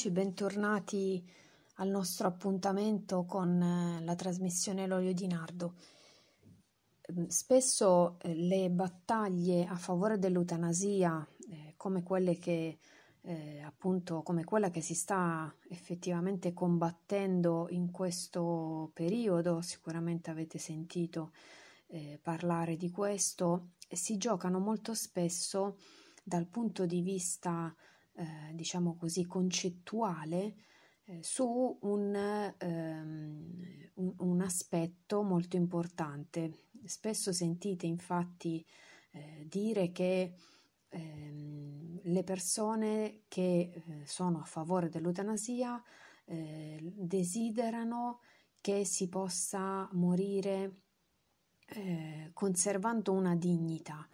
amici, 0.00 0.10
bentornati 0.10 1.30
al 1.74 1.88
nostro 1.88 2.26
appuntamento 2.26 3.26
con 3.26 3.60
eh, 3.60 4.02
la 4.02 4.14
trasmissione 4.14 4.86
L'olio 4.86 5.12
di 5.12 5.26
nardo. 5.26 5.74
Ehm, 7.02 7.26
spesso 7.26 8.18
eh, 8.20 8.34
le 8.34 8.70
battaglie 8.70 9.66
a 9.66 9.76
favore 9.76 10.18
dell'eutanasia, 10.18 11.26
eh, 11.50 11.74
come 11.76 12.02
quelle 12.02 12.38
che 12.38 12.78
eh, 13.22 13.60
appunto 13.60 14.22
come 14.22 14.44
quella 14.44 14.70
che 14.70 14.80
si 14.80 14.94
sta 14.94 15.54
effettivamente 15.68 16.54
combattendo 16.54 17.66
in 17.68 17.90
questo 17.90 18.90
periodo, 18.94 19.60
sicuramente 19.60 20.30
avete 20.30 20.56
sentito 20.56 21.32
eh, 21.88 22.18
parlare 22.22 22.76
di 22.76 22.90
questo, 22.90 23.72
si 23.86 24.16
giocano 24.16 24.60
molto 24.60 24.94
spesso 24.94 25.76
dal 26.22 26.46
punto 26.46 26.86
di 26.86 27.02
vista 27.02 27.74
eh, 27.74 27.90
diciamo 28.52 28.96
così, 28.96 29.26
concettuale 29.26 30.54
eh, 31.04 31.22
su 31.22 31.78
un, 31.82 32.14
ehm, 32.58 33.90
un, 33.94 34.14
un, 34.18 34.40
aspetto 34.40 35.22
molto 35.22 35.56
importante. 35.56 36.66
Spesso 36.84 37.32
sentite 37.32 37.86
infatti 37.86 38.64
eh, 39.12 39.46
dire 39.48 39.90
che 39.92 40.34
ehm, 40.88 42.00
le 42.04 42.24
persone 42.24 43.22
che 43.28 43.72
eh, 43.72 44.06
sono 44.06 44.40
a 44.40 44.44
favore 44.44 44.88
dell'eutanasia 44.88 45.82
eh, 46.26 46.78
desiderano 46.80 48.20
che 48.60 48.84
si 48.84 49.08
possa 49.08 49.88
morire 49.92 50.82
eh, 51.66 52.30
conservando 52.32 53.12
una 53.12 53.34
dignità. 53.34 54.06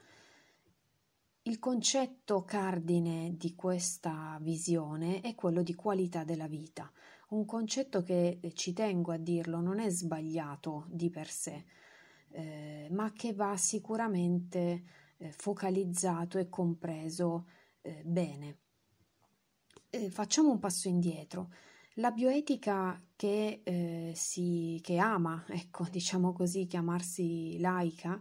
Il 1.46 1.60
concetto 1.60 2.42
cardine 2.42 3.36
di 3.36 3.54
questa 3.54 4.36
visione 4.40 5.20
è 5.20 5.36
quello 5.36 5.62
di 5.62 5.76
qualità 5.76 6.24
della 6.24 6.48
vita, 6.48 6.90
un 7.28 7.44
concetto 7.44 8.02
che 8.02 8.40
eh, 8.40 8.52
ci 8.52 8.72
tengo 8.72 9.12
a 9.12 9.16
dirlo 9.16 9.60
non 9.60 9.78
è 9.78 9.88
sbagliato 9.88 10.86
di 10.88 11.08
per 11.08 11.30
sé, 11.30 11.64
eh, 12.30 12.88
ma 12.90 13.12
che 13.12 13.32
va 13.32 13.56
sicuramente 13.56 14.82
eh, 15.18 15.30
focalizzato 15.30 16.38
e 16.38 16.48
compreso 16.48 17.46
eh, 17.80 18.02
bene. 18.04 18.56
Eh, 19.88 20.10
facciamo 20.10 20.50
un 20.50 20.58
passo 20.58 20.88
indietro. 20.88 21.52
La 21.94 22.10
bioetica 22.10 23.00
che, 23.14 23.60
eh, 23.62 24.12
si, 24.16 24.80
che 24.82 24.98
ama, 24.98 25.44
ecco, 25.50 25.86
diciamo 25.88 26.32
così, 26.32 26.66
chiamarsi 26.66 27.56
laica, 27.60 28.20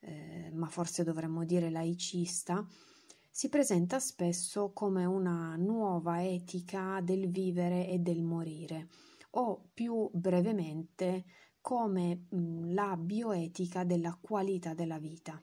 eh, 0.00 0.50
ma 0.52 0.68
forse 0.68 1.04
dovremmo 1.04 1.44
dire 1.44 1.70
laicista, 1.70 2.66
si 3.30 3.48
presenta 3.48 4.00
spesso 4.00 4.72
come 4.72 5.04
una 5.04 5.54
nuova 5.56 6.24
etica 6.24 7.00
del 7.02 7.28
vivere 7.28 7.86
e 7.88 7.98
del 7.98 8.22
morire, 8.22 8.88
o 9.30 9.68
più 9.72 10.10
brevemente 10.12 11.24
come 11.60 12.26
mh, 12.28 12.72
la 12.72 12.96
bioetica 12.96 13.84
della 13.84 14.16
qualità 14.20 14.74
della 14.74 14.98
vita, 14.98 15.40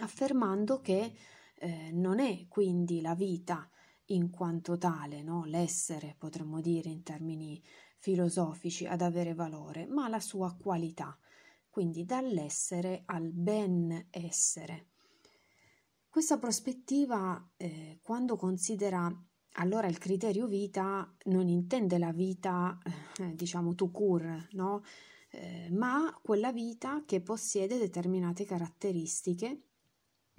affermando 0.00 0.80
che 0.80 1.12
eh, 1.56 1.90
non 1.92 2.20
è 2.20 2.46
quindi 2.48 3.00
la 3.00 3.14
vita 3.14 3.68
in 4.08 4.30
quanto 4.30 4.76
tale, 4.76 5.22
no? 5.22 5.44
l'essere, 5.44 6.14
potremmo 6.18 6.60
dire 6.60 6.90
in 6.90 7.02
termini 7.02 7.62
filosofici, 7.98 8.86
ad 8.86 9.00
avere 9.00 9.34
valore, 9.34 9.86
ma 9.86 10.08
la 10.08 10.20
sua 10.20 10.54
qualità, 10.54 11.18
quindi 11.74 12.04
dall'essere 12.04 13.02
al 13.06 13.32
benessere. 13.32 14.90
Questa 16.08 16.38
prospettiva, 16.38 17.50
eh, 17.56 17.98
quando 18.00 18.36
considera 18.36 19.12
allora 19.54 19.88
il 19.88 19.98
criterio 19.98 20.46
vita, 20.46 21.12
non 21.24 21.48
intende 21.48 21.98
la 21.98 22.12
vita, 22.12 22.78
eh, 23.18 23.34
diciamo, 23.34 23.74
to 23.74 23.90
cure, 23.90 24.46
no? 24.52 24.84
Eh, 25.30 25.68
ma 25.72 26.16
quella 26.22 26.52
vita 26.52 27.02
che 27.04 27.20
possiede 27.20 27.76
determinate 27.76 28.44
caratteristiche 28.44 29.62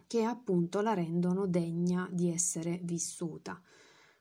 che 0.07 0.23
appunto 0.23 0.79
la 0.79 0.93
rendono 0.93 1.47
degna 1.47 2.07
di 2.13 2.31
essere 2.31 2.79
vissuta. 2.81 3.61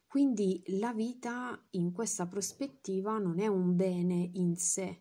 Quindi 0.05 0.61
la 0.79 0.93
vita 0.93 1.65
in 1.71 1.93
questa 1.93 2.27
prospettiva 2.27 3.19
non 3.19 3.39
è 3.39 3.47
un 3.47 3.77
bene 3.77 4.31
in 4.33 4.57
sé, 4.57 4.99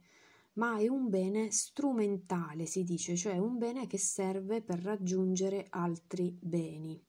ma 0.53 0.77
è 0.77 0.87
un 0.87 1.09
bene 1.09 1.51
strumentale, 1.51 2.65
si 2.65 2.83
dice, 2.83 3.15
cioè 3.15 3.37
un 3.37 3.57
bene 3.57 3.87
che 3.87 3.97
serve 3.97 4.61
per 4.61 4.79
raggiungere 4.79 5.67
altri 5.69 6.37
beni. 6.39 7.01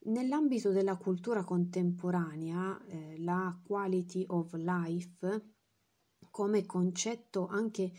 Nell'ambito 0.00 0.70
della 0.70 0.96
cultura 0.96 1.44
contemporanea, 1.44 2.82
eh, 2.86 3.18
la 3.18 3.60
quality 3.64 4.24
of 4.28 4.52
life 4.54 5.56
come 6.30 6.66
concetto 6.66 7.46
anche 7.46 7.92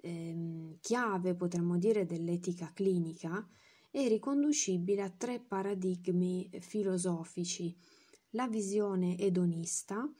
eh, 0.00 0.78
chiave, 0.80 1.34
potremmo 1.34 1.78
dire, 1.78 2.04
dell'etica 2.04 2.72
clinica, 2.72 3.48
è 3.90 4.08
riconducibile 4.08 5.02
a 5.02 5.10
tre 5.10 5.40
paradigmi 5.40 6.50
filosofici, 6.58 7.74
la 8.30 8.48
visione 8.48 9.16
edonista, 9.18 10.10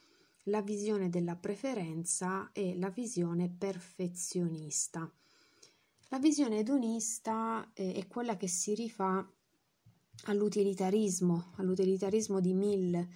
la 0.44 0.62
visione 0.62 1.09
della 1.09 1.37
preferenza 1.37 2.50
e 2.53 2.77
la 2.77 2.91
visione 2.91 3.49
perfezionista. 3.49 5.10
La 6.09 6.19
visione 6.19 6.59
edonista 6.59 7.71
eh, 7.72 7.94
è 7.94 8.06
quella 8.06 8.37
che 8.37 8.49
si 8.49 8.75
rifà 8.75 9.27
all'utilitarismo, 10.27 11.53
all'utilitarismo 11.56 12.41
di 12.41 12.53
Mill, 12.53 13.09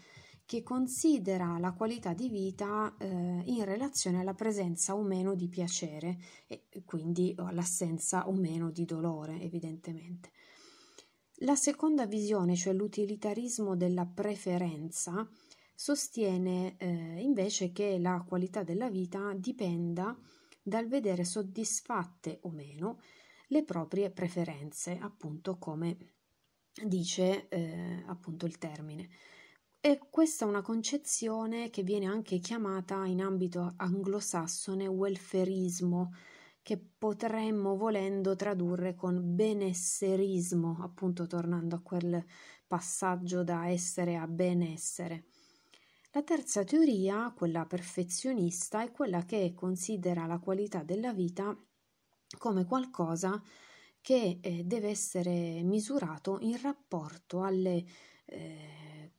che 0.45 0.63
considera 0.63 1.59
la 1.59 1.73
qualità 1.73 2.15
di 2.15 2.31
vita 2.31 2.97
eh, 2.97 3.07
in 3.45 3.65
relazione 3.65 4.21
alla 4.21 4.33
presenza 4.33 4.97
o 4.97 5.03
meno 5.03 5.35
di 5.35 5.47
piacere 5.47 6.19
e 6.47 6.63
quindi 6.87 7.35
all'assenza 7.37 8.27
o 8.27 8.33
meno 8.33 8.71
di 8.71 8.87
dolore, 8.87 9.39
evidentemente. 9.43 10.31
La 11.43 11.55
seconda 11.55 12.07
visione, 12.07 12.57
cioè 12.57 12.73
l'utilitarismo 12.73 13.77
della 13.77 14.07
preferenza, 14.07 15.29
sostiene 15.81 16.75
eh, 16.77 17.21
invece 17.21 17.71
che 17.71 18.01
la 18.01 18.25
qualità 18.27 18.65
della 18.65 18.91
vita 18.91 19.33
dipenda 19.37 20.19
dal 20.61 20.89
vedere 20.89 21.25
soddisfatte 21.25 22.41
o 22.43 22.51
meno 22.51 22.99
le 23.47 23.63
proprie 23.63 24.11
preferenze, 24.11 24.99
appunto 25.01 25.57
come 25.57 26.15
dice 26.85 27.49
eh, 27.49 28.03
appunto 28.09 28.45
il 28.45 28.59
termine. 28.59 29.09
E 29.79 30.01
questa 30.11 30.45
è 30.45 30.49
una 30.49 30.63
concezione 30.63 31.71
che 31.71 31.85
viene 31.85 32.07
anche 32.07 32.41
chiamata 32.41 33.07
in 33.07 33.23
ambito 33.23 33.75
anglosassone 33.77 34.89
welfarismo, 34.89 36.13
che 36.61 36.77
potremmo 36.77 37.77
volendo 37.77 38.35
tradurre 38.35 38.97
con 38.97 39.37
benesserismo, 39.37 40.79
appunto 40.81 41.29
tornando 41.29 41.77
a 41.77 41.83
quel 41.83 42.25
passaggio 42.67 43.45
da 43.45 43.69
essere 43.69 44.17
a 44.17 44.27
benessere. 44.27 45.27
La 46.13 46.23
terza 46.23 46.65
teoria, 46.65 47.31
quella 47.37 47.67
perfezionista, 47.67 48.83
è 48.83 48.91
quella 48.91 49.27
che 49.27 49.53
considera 49.55 50.25
la 50.25 50.39
qualità 50.39 50.83
della 50.83 51.13
vita 51.13 51.55
come 52.39 52.65
qualcosa 52.65 53.43
che 54.01 54.39
eh, 54.41 54.65
deve 54.65 54.89
essere 54.89 55.63
misurato 55.63 56.39
in 56.41 56.59
rapporto 56.63 57.43
alle 57.43 57.85
eh, 58.25 59.13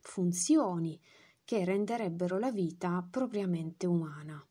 funzioni 0.00 1.00
che 1.42 1.64
renderebbero 1.64 2.38
la 2.38 2.50
vita 2.50 3.06
propriamente 3.10 3.86
umana. 3.86 4.44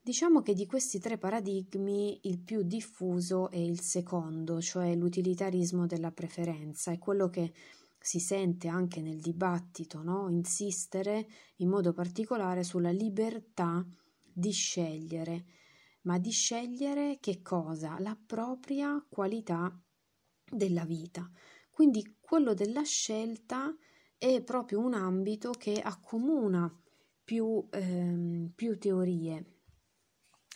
Diciamo 0.00 0.42
che 0.42 0.54
di 0.54 0.66
questi 0.66 0.98
tre 0.98 1.18
paradigmi 1.18 2.18
il 2.24 2.40
più 2.40 2.62
diffuso 2.62 3.48
è 3.48 3.58
il 3.58 3.80
secondo, 3.80 4.60
cioè 4.60 4.94
l'utilitarismo 4.96 5.86
della 5.86 6.10
preferenza, 6.10 6.90
è 6.90 6.98
quello 6.98 7.30
che 7.30 7.52
si 8.04 8.20
sente 8.20 8.68
anche 8.68 9.00
nel 9.00 9.18
dibattito 9.18 10.02
no? 10.02 10.28
insistere 10.28 11.26
in 11.56 11.70
modo 11.70 11.94
particolare 11.94 12.62
sulla 12.62 12.90
libertà 12.90 13.82
di 14.30 14.50
scegliere, 14.50 15.46
ma 16.02 16.18
di 16.18 16.30
scegliere 16.30 17.16
che 17.18 17.40
cosa? 17.40 17.98
La 18.00 18.14
propria 18.14 19.02
qualità 19.08 19.74
della 20.50 20.84
vita. 20.84 21.30
Quindi 21.70 22.18
quello 22.20 22.52
della 22.52 22.82
scelta 22.82 23.74
è 24.18 24.42
proprio 24.42 24.80
un 24.80 24.92
ambito 24.92 25.52
che 25.52 25.80
accomuna 25.80 26.70
più, 27.24 27.66
ehm, 27.70 28.52
più 28.54 28.78
teorie. 28.78 29.60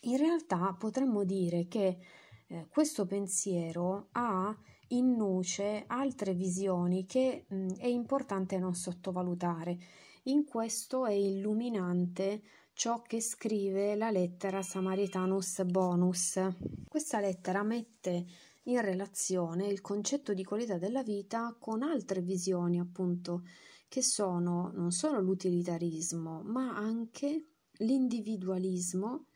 In 0.02 0.18
realtà 0.18 0.74
potremmo 0.78 1.24
dire 1.24 1.66
che 1.66 1.98
eh, 2.46 2.66
questo 2.68 3.06
pensiero 3.06 4.08
ha 4.12 4.54
in 4.88 5.16
nuce 5.16 5.84
altre 5.86 6.34
visioni 6.34 7.04
che 7.04 7.44
mh, 7.48 7.56
mm, 7.56 7.68
è 7.78 7.86
importante 7.86 8.58
non 8.58 8.74
sottovalutare. 8.74 9.78
In 10.24 10.44
questo 10.44 11.06
è 11.06 11.12
illuminante 11.12 12.42
ciò 12.72 13.02
che 13.02 13.20
scrive 13.20 13.96
la 13.96 14.10
lettera 14.10 14.62
Samaritanus 14.62 15.64
Bonus. 15.64 16.38
Questa 16.86 17.18
lettera 17.18 17.62
mette 17.62 18.26
in 18.64 18.80
relazione 18.80 19.66
il 19.66 19.80
concetto 19.80 20.34
di 20.34 20.44
qualità 20.44 20.78
della 20.78 21.02
vita 21.02 21.56
con 21.58 21.82
altre 21.82 22.20
visioni, 22.20 22.78
appunto, 22.78 23.42
che 23.88 24.02
sono 24.02 24.70
non 24.74 24.90
solo 24.90 25.20
l'utilitarismo, 25.20 26.42
ma 26.42 26.76
anche 26.76 27.46
l'individualismo, 27.78 29.26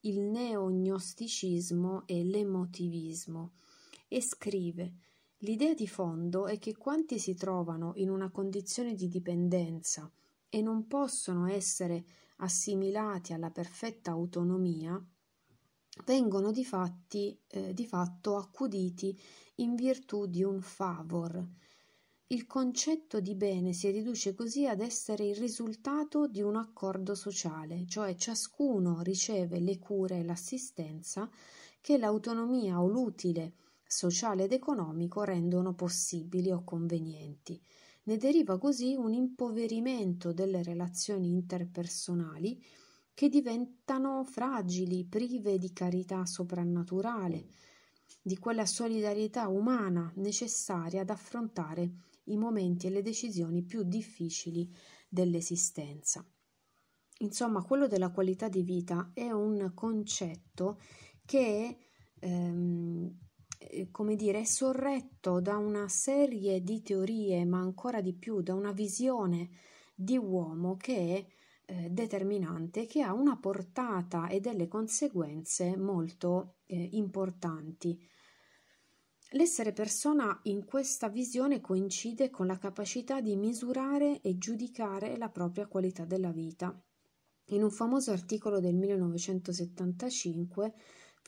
il 0.00 0.20
neognosticismo 0.20 2.06
e 2.06 2.24
l'emotivismo. 2.24 3.52
E 4.08 4.20
scrive 4.22 4.94
L'idea 5.42 5.72
di 5.74 5.86
fondo 5.86 6.46
è 6.46 6.58
che 6.58 6.76
quanti 6.76 7.20
si 7.20 7.34
trovano 7.34 7.92
in 7.96 8.10
una 8.10 8.28
condizione 8.28 8.94
di 8.94 9.06
dipendenza 9.06 10.10
e 10.48 10.60
non 10.62 10.88
possono 10.88 11.46
essere 11.46 12.04
assimilati 12.38 13.32
alla 13.32 13.50
perfetta 13.50 14.10
autonomia, 14.10 15.00
vengono 16.04 16.50
di, 16.50 16.64
fatti, 16.64 17.38
eh, 17.46 17.72
di 17.72 17.86
fatto 17.86 18.36
accuditi 18.36 19.16
in 19.56 19.76
virtù 19.76 20.26
di 20.26 20.42
un 20.42 20.60
favor, 20.60 21.46
il 22.30 22.46
concetto 22.46 23.20
di 23.20 23.34
bene 23.34 23.72
si 23.72 23.90
riduce 23.90 24.34
così 24.34 24.66
ad 24.66 24.80
essere 24.80 25.24
il 25.24 25.36
risultato 25.36 26.26
di 26.26 26.42
un 26.42 26.56
accordo 26.56 27.14
sociale, 27.14 27.86
cioè 27.86 28.14
ciascuno 28.16 29.00
riceve 29.00 29.60
le 29.60 29.78
cure 29.78 30.18
e 30.18 30.24
l'assistenza 30.24 31.30
che 31.80 31.96
l'autonomia 31.96 32.82
o 32.82 32.86
l'utile 32.86 33.54
sociale 33.88 34.44
ed 34.44 34.52
economico 34.52 35.22
rendono 35.22 35.74
possibili 35.74 36.52
o 36.52 36.62
convenienti. 36.62 37.60
Ne 38.04 38.18
deriva 38.18 38.58
così 38.58 38.94
un 38.94 39.14
impoverimento 39.14 40.32
delle 40.32 40.62
relazioni 40.62 41.30
interpersonali 41.30 42.62
che 43.14 43.28
diventano 43.28 44.22
fragili, 44.24 45.04
prive 45.04 45.58
di 45.58 45.72
carità 45.72 46.24
soprannaturale, 46.24 47.46
di 48.22 48.38
quella 48.38 48.66
solidarietà 48.66 49.48
umana 49.48 50.12
necessaria 50.16 51.00
ad 51.00 51.10
affrontare 51.10 51.90
i 52.24 52.36
momenti 52.36 52.86
e 52.86 52.90
le 52.90 53.02
decisioni 53.02 53.62
più 53.62 53.82
difficili 53.82 54.70
dell'esistenza. 55.08 56.24
Insomma, 57.20 57.62
quello 57.62 57.88
della 57.88 58.10
qualità 58.10 58.48
di 58.48 58.62
vita 58.62 59.10
è 59.14 59.30
un 59.30 59.72
concetto 59.74 60.78
che 61.24 61.78
ehm, 62.20 63.18
eh, 63.20 63.27
come 63.90 64.16
dire, 64.16 64.44
sorretto 64.44 65.40
da 65.40 65.56
una 65.56 65.88
serie 65.88 66.62
di 66.62 66.82
teorie, 66.82 67.44
ma 67.44 67.58
ancora 67.58 68.00
di 68.00 68.14
più 68.14 68.40
da 68.40 68.54
una 68.54 68.72
visione 68.72 69.50
di 69.94 70.16
uomo 70.16 70.76
che 70.76 70.96
è 70.96 71.26
eh, 71.70 71.90
determinante, 71.90 72.86
che 72.86 73.02
ha 73.02 73.12
una 73.12 73.36
portata 73.36 74.28
e 74.28 74.40
delle 74.40 74.68
conseguenze 74.68 75.76
molto 75.76 76.56
eh, 76.66 76.88
importanti. 76.92 77.98
L'essere 79.32 79.72
persona 79.72 80.38
in 80.44 80.64
questa 80.64 81.08
visione 81.08 81.60
coincide 81.60 82.30
con 82.30 82.46
la 82.46 82.56
capacità 82.56 83.20
di 83.20 83.36
misurare 83.36 84.22
e 84.22 84.38
giudicare 84.38 85.18
la 85.18 85.28
propria 85.28 85.66
qualità 85.66 86.06
della 86.06 86.32
vita. 86.32 86.74
In 87.50 87.62
un 87.62 87.70
famoso 87.70 88.12
articolo 88.12 88.60
del 88.60 88.74
1975 88.74 90.74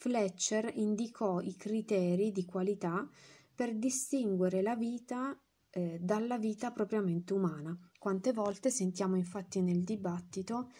Fletcher 0.00 0.72
indicò 0.76 1.42
i 1.42 1.54
criteri 1.56 2.32
di 2.32 2.46
qualità 2.46 3.06
per 3.54 3.76
distinguere 3.76 4.62
la 4.62 4.74
vita 4.74 5.38
eh, 5.68 5.98
dalla 6.00 6.38
vita 6.38 6.72
propriamente 6.72 7.34
umana. 7.34 7.78
Quante 7.98 8.32
volte 8.32 8.70
sentiamo 8.70 9.16
infatti 9.16 9.60
nel 9.60 9.84
dibattito 9.84 10.70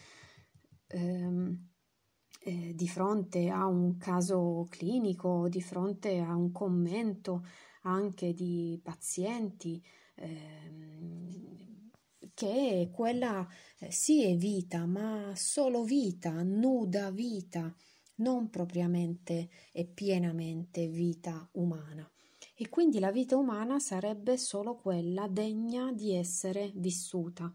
ehm, 0.86 1.68
eh, 2.44 2.72
di 2.74 2.88
fronte 2.88 3.50
a 3.50 3.66
un 3.66 3.98
caso 3.98 4.66
clinico, 4.70 5.50
di 5.50 5.60
fronte 5.60 6.18
a 6.18 6.34
un 6.34 6.50
commento 6.50 7.44
anche 7.82 8.32
di 8.32 8.80
pazienti, 8.82 9.84
ehm, 10.14 11.90
che 12.32 12.88
quella 12.90 13.46
eh, 13.80 13.90
sì 13.92 14.24
è 14.24 14.34
vita, 14.34 14.86
ma 14.86 15.34
solo 15.36 15.84
vita, 15.84 16.42
nuda 16.42 17.10
vita, 17.10 17.74
non 18.20 18.48
propriamente 18.48 19.50
e 19.72 19.84
pienamente 19.86 20.88
vita 20.88 21.48
umana. 21.52 22.10
E 22.54 22.68
quindi 22.68 22.98
la 22.98 23.10
vita 23.10 23.36
umana 23.36 23.78
sarebbe 23.78 24.36
solo 24.36 24.76
quella 24.76 25.28
degna 25.28 25.92
di 25.92 26.14
essere 26.14 26.72
vissuta, 26.74 27.52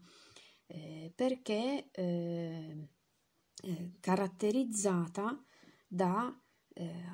eh, 0.66 1.12
perché 1.14 1.90
eh, 1.92 2.88
eh, 3.62 3.92
caratterizzata 4.00 5.44
da 5.86 6.36
eh, 6.74 7.04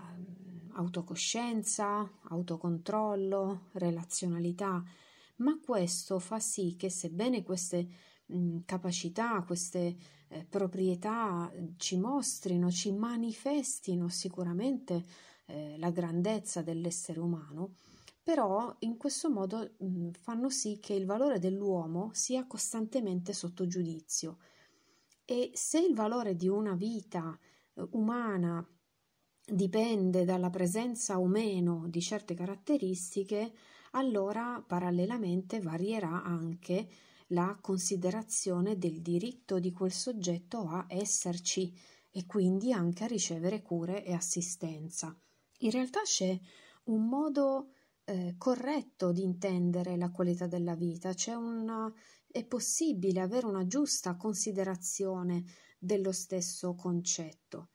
autocoscienza, 0.72 2.18
autocontrollo, 2.30 3.68
relazionalità, 3.72 4.82
ma 5.36 5.58
questo 5.62 6.18
fa 6.18 6.38
sì 6.38 6.76
che 6.76 6.88
sebbene 6.88 7.42
queste 7.42 7.88
mh, 8.26 8.58
capacità, 8.64 9.42
queste 9.42 9.96
eh, 10.28 10.44
proprietà 10.44 11.52
ci 11.76 11.98
mostrino, 11.98 12.70
ci 12.70 12.92
manifestino 12.92 14.08
sicuramente 14.08 15.04
eh, 15.46 15.76
la 15.78 15.90
grandezza 15.90 16.62
dell'essere 16.62 17.20
umano, 17.20 17.74
però 18.22 18.74
in 18.80 18.96
questo 18.96 19.30
modo 19.30 19.74
mh, 19.78 20.10
fanno 20.12 20.48
sì 20.48 20.78
che 20.80 20.94
il 20.94 21.06
valore 21.06 21.38
dell'uomo 21.38 22.10
sia 22.12 22.46
costantemente 22.46 23.32
sotto 23.32 23.66
giudizio. 23.66 24.38
E 25.24 25.50
se 25.54 25.80
il 25.80 25.94
valore 25.94 26.36
di 26.36 26.48
una 26.48 26.74
vita 26.74 27.38
eh, 27.74 27.86
umana 27.92 28.66
dipende 29.44 30.24
dalla 30.24 30.50
presenza 30.50 31.18
o 31.18 31.26
meno 31.26 31.86
di 31.88 32.00
certe 32.00 32.34
caratteristiche, 32.34 33.52
allora 33.92 34.62
parallelamente 34.66 35.60
varierà 35.60 36.22
anche 36.22 36.88
la 37.32 37.58
considerazione 37.60 38.78
del 38.78 39.00
diritto 39.00 39.58
di 39.58 39.72
quel 39.72 39.92
soggetto 39.92 40.68
a 40.68 40.86
esserci 40.88 41.74
e 42.10 42.26
quindi 42.26 42.72
anche 42.72 43.04
a 43.04 43.08
ricevere 43.08 43.62
cure 43.62 44.04
e 44.04 44.12
assistenza. 44.12 45.16
In 45.60 45.70
realtà 45.70 46.02
c'è 46.02 46.38
un 46.84 47.08
modo 47.08 47.70
eh, 48.04 48.34
corretto 48.36 49.12
di 49.12 49.22
intendere 49.22 49.96
la 49.96 50.10
qualità 50.10 50.46
della 50.46 50.74
vita, 50.74 51.14
una 51.36 51.92
è 52.26 52.44
possibile 52.44 53.20
avere 53.20 53.46
una 53.46 53.66
giusta 53.66 54.16
considerazione 54.16 55.44
dello 55.78 56.12
stesso 56.12 56.74
concetto. 56.74 57.70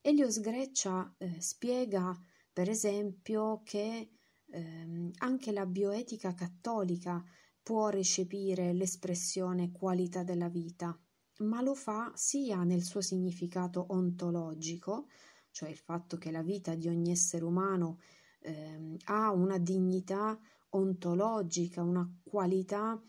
Elio 0.00 0.30
Sgreccia 0.30 1.14
eh, 1.18 1.40
spiega, 1.40 2.16
per 2.52 2.68
esempio, 2.68 3.62
che 3.64 4.10
ehm, 4.50 5.10
anche 5.18 5.52
la 5.52 5.64
bioetica 5.64 6.34
cattolica 6.34 7.24
può 7.62 7.88
recepire 7.88 8.72
l'espressione 8.72 9.70
qualità 9.70 10.22
della 10.22 10.48
vita, 10.48 10.98
ma 11.38 11.60
lo 11.62 11.74
fa 11.74 12.12
sia 12.14 12.62
nel 12.64 12.82
suo 12.82 13.00
significato 13.00 13.86
ontologico, 13.90 15.06
cioè 15.50 15.68
il 15.68 15.78
fatto 15.78 16.16
che 16.16 16.30
la 16.30 16.42
vita 16.42 16.74
di 16.74 16.88
ogni 16.88 17.10
essere 17.10 17.44
umano 17.44 17.98
eh, 18.40 18.96
ha 19.04 19.30
una 19.30 19.58
dignità 19.58 20.38
ontologica, 20.70 21.82
una 21.82 22.08
qualità 22.22 23.00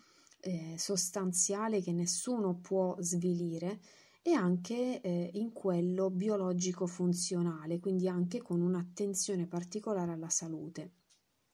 eh, 0.42 0.76
sostanziale 0.78 1.82
che 1.82 1.94
nessuno 1.94 2.60
può 2.60 2.96
svilire 3.00 3.80
e 4.22 4.34
anche 4.34 5.02
eh, 5.02 5.30
in 5.34 5.52
quello 5.52 6.10
biologico 6.10 6.86
funzionale, 6.86 7.80
quindi 7.80 8.08
anche 8.08 8.42
con 8.42 8.62
un'attenzione 8.62 9.48
particolare 9.48 10.12
alla 10.12 10.30
salute. 10.30 10.94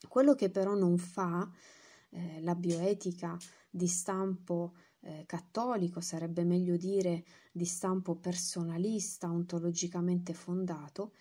Quello 0.08 0.34
che 0.34 0.50
però 0.50 0.76
non 0.76 0.98
fa 0.98 1.50
eh, 2.10 2.42
la 2.42 2.56
bioetica 2.56 3.38
di 3.70 3.88
stampo 3.88 4.74
eh, 5.02 5.24
cattolico, 5.26 6.02
sarebbe 6.02 6.44
meglio 6.44 6.76
dire 6.76 7.24
di 7.52 7.66
stampo 7.66 8.16
personalista, 8.16 9.32
ontologicamente 9.32 10.34
fondato, 10.34 11.14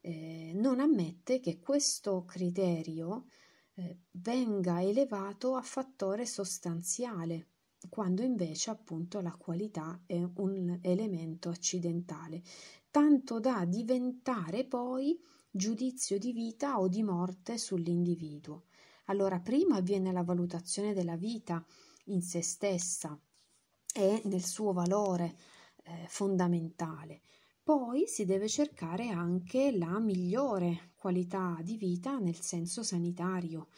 eh, 0.00 0.52
non 0.54 0.80
ammette 0.80 1.40
che 1.40 1.60
questo 1.60 2.24
criterio 2.24 3.26
eh, 3.74 3.98
venga 4.12 4.82
elevato 4.82 5.54
a 5.54 5.62
fattore 5.62 6.26
sostanziale, 6.26 7.46
quando 7.88 8.22
invece 8.22 8.70
appunto 8.70 9.20
la 9.20 9.34
qualità 9.36 10.02
è 10.06 10.22
un 10.36 10.78
elemento 10.82 11.48
accidentale, 11.48 12.42
tanto 12.90 13.40
da 13.40 13.64
diventare 13.64 14.64
poi 14.64 15.18
giudizio 15.50 16.18
di 16.18 16.32
vita 16.32 16.78
o 16.78 16.88
di 16.88 17.02
morte 17.02 17.58
sull'individuo. 17.58 18.64
Allora 19.06 19.40
prima 19.40 19.76
avviene 19.76 20.12
la 20.12 20.22
valutazione 20.22 20.92
della 20.94 21.16
vita 21.16 21.64
in 22.06 22.22
se 22.22 22.42
stessa 22.42 23.18
e 23.92 24.22
nel 24.24 24.44
suo 24.44 24.72
valore 24.72 25.36
eh, 25.82 26.06
fondamentale, 26.06 27.22
poi 27.62 28.06
si 28.06 28.24
deve 28.24 28.48
cercare 28.48 29.08
anche 29.08 29.76
la 29.76 29.98
migliore 29.98 30.92
qualità 30.96 31.58
di 31.62 31.76
vita 31.76 32.18
nel 32.18 32.40
senso 32.40 32.82
sanitario. 32.82 33.68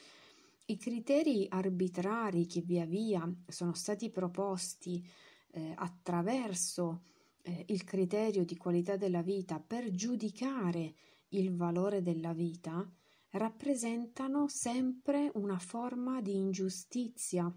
I 0.66 0.76
criteri 0.76 1.46
arbitrari 1.48 2.46
che 2.46 2.60
via 2.60 2.86
via 2.86 3.30
sono 3.46 3.74
stati 3.74 4.10
proposti 4.10 5.04
eh, 5.50 5.72
attraverso 5.76 7.02
eh, 7.42 7.64
il 7.68 7.84
criterio 7.84 8.44
di 8.44 8.56
qualità 8.56 8.96
della 8.96 9.22
vita 9.22 9.60
per 9.60 9.90
giudicare 9.90 10.94
il 11.28 11.54
valore 11.54 12.02
della 12.02 12.32
vita 12.32 12.88
rappresentano 13.32 14.48
sempre 14.48 15.30
una 15.34 15.58
forma 15.58 16.20
di 16.20 16.36
ingiustizia 16.36 17.52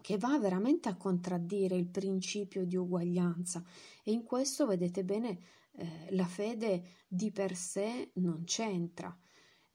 che 0.00 0.18
va 0.18 0.38
veramente 0.38 0.88
a 0.88 0.96
contraddire 0.96 1.76
il 1.76 1.88
principio 1.88 2.64
di 2.64 2.76
uguaglianza 2.76 3.62
e 4.02 4.12
in 4.12 4.24
questo 4.24 4.66
vedete 4.66 5.04
bene 5.04 5.38
eh, 5.72 6.08
la 6.10 6.26
fede 6.26 6.82
di 7.06 7.30
per 7.30 7.54
sé 7.54 8.10
non 8.14 8.44
c'entra. 8.44 9.16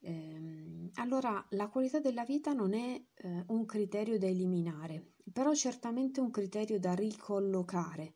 Eh, 0.01 0.91
allora 0.95 1.45
la 1.51 1.67
qualità 1.67 1.99
della 1.99 2.23
vita 2.23 2.53
non 2.53 2.73
è 2.73 3.01
eh, 3.13 3.43
un 3.47 3.65
criterio 3.65 4.17
da 4.17 4.27
eliminare, 4.27 5.13
però 5.31 5.53
certamente 5.53 6.19
un 6.19 6.31
criterio 6.31 6.79
da 6.79 6.93
ricollocare 6.93 8.13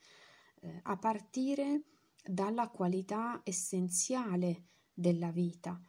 eh, 0.62 0.80
a 0.84 0.98
partire 0.98 1.84
dalla 2.26 2.70
qualità 2.70 3.42
essenziale 3.44 4.68
della 4.94 5.32
vita 5.32 5.80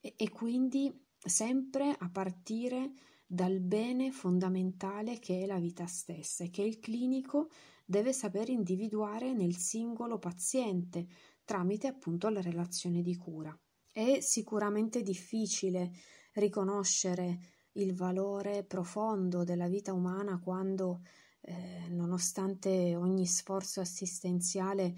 e, 0.00 0.14
e 0.16 0.30
quindi 0.30 0.92
sempre 1.18 1.94
a 1.96 2.08
partire 2.10 2.92
dal 3.26 3.60
bene 3.60 4.10
fondamentale 4.10 5.18
che 5.18 5.42
è 5.42 5.46
la 5.46 5.58
vita 5.58 5.86
stessa 5.86 6.44
e 6.44 6.50
che 6.50 6.62
il 6.62 6.78
clinico 6.78 7.48
deve 7.84 8.12
saper 8.12 8.48
individuare 8.48 9.32
nel 9.32 9.56
singolo 9.56 10.18
paziente 10.18 11.06
tramite 11.44 11.86
appunto 11.86 12.28
la 12.28 12.40
relazione 12.40 13.02
di 13.02 13.16
cura. 13.16 13.56
È 13.90 14.20
sicuramente 14.20 15.02
difficile 15.02 15.92
riconoscere 16.34 17.38
il 17.72 17.94
valore 17.94 18.64
profondo 18.64 19.44
della 19.44 19.68
vita 19.68 19.92
umana 19.92 20.38
quando, 20.38 21.02
eh, 21.40 21.88
nonostante 21.88 22.96
ogni 22.96 23.26
sforzo 23.26 23.80
assistenziale, 23.80 24.94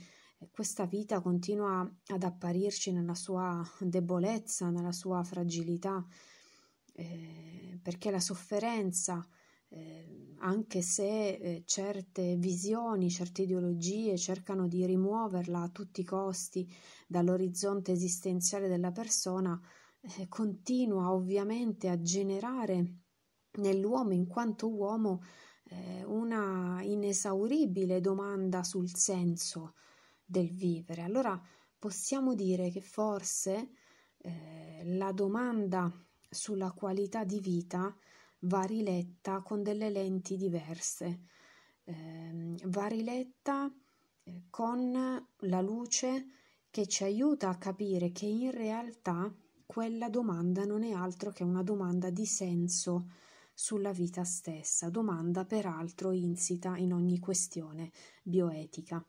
questa 0.53 0.87
vita 0.87 1.21
continua 1.21 1.81
ad 2.09 2.23
apparirci 2.23 2.93
nella 2.93 3.15
sua 3.15 3.63
debolezza, 3.81 4.71
nella 4.71 4.93
sua 4.93 5.23
fragilità 5.23 6.05
eh, 6.95 7.79
perché 7.83 8.11
la 8.11 8.21
sofferenza, 8.21 9.27
eh, 9.69 10.35
anche 10.39 10.81
se 10.83 11.29
eh, 11.35 11.63
certe 11.67 12.37
visioni, 12.37 13.11
certe 13.11 13.43
ideologie 13.43 14.17
cercano 14.17 14.69
di 14.69 14.87
rimuoverla 14.87 15.63
a 15.63 15.69
tutti 15.69 16.01
i 16.01 16.05
costi 16.05 16.67
dall'orizzonte 17.07 17.93
esistenziale 17.93 18.69
della 18.69 18.93
persona, 18.93 19.61
eh, 20.01 20.29
continua 20.29 21.13
ovviamente 21.13 21.89
a 21.89 22.01
generare 22.01 23.01
nell'uomo 23.59 24.13
in 24.13 24.27
quanto 24.27 24.69
uomo 24.73 25.23
eh, 25.65 26.05
una 26.05 26.81
inesauribile 26.83 28.01
domanda 28.01 28.63
sul 28.63 28.95
senso 28.95 29.75
del 30.25 30.53
vivere. 30.53 31.03
Allora 31.03 31.41
possiamo 31.79 32.35
dire 32.35 32.71
che 32.71 32.81
forse 32.81 33.71
eh, 34.19 34.83
la 34.85 35.13
domanda 35.13 35.93
sulla 36.29 36.73
qualità 36.73 37.25
di 37.25 37.41
vita 37.41 37.95
va 38.41 38.63
riletta 38.63 39.43
con 39.43 39.63
delle 39.63 39.91
lenti 39.91 40.37
diverse, 40.37 41.21
eh, 41.85 42.57
va 42.65 42.87
riletta 42.87 43.73
eh, 44.23 44.45
con 44.51 45.27
la 45.39 45.61
luce 45.61 46.27
che 46.71 46.87
ci 46.87 47.05
aiuta 47.05 47.51
a 47.51 47.59
capire 47.59 48.11
che 48.11 48.27
in 48.27 48.51
realtà 48.51 49.33
quella 49.67 50.09
domanda 50.09 50.65
non 50.65 50.83
è 50.83 50.93
altro 50.93 51.31
che 51.31 51.45
una 51.45 51.63
domanda 51.63 52.11
di 52.11 52.27
senso 52.27 53.11
sulla 53.55 53.93
vita 53.93 54.25
stessa, 54.25 54.91
domanda 54.91 55.45
peraltro 55.45 56.11
insita 56.11 56.77
in 56.77 56.93
ogni 56.93 57.19
questione 57.19 57.93
bioetica. 58.23 59.05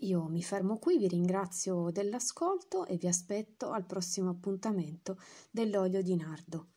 Io 0.00 0.28
mi 0.28 0.42
fermo 0.42 0.78
qui, 0.78 0.98
vi 0.98 1.08
ringrazio 1.08 1.90
dell'ascolto 1.90 2.86
e 2.86 2.96
vi 2.96 3.06
aspetto 3.06 3.70
al 3.70 3.86
prossimo 3.86 4.30
appuntamento 4.30 5.18
dell'olio 5.50 6.02
di 6.02 6.16
nardo. 6.16 6.68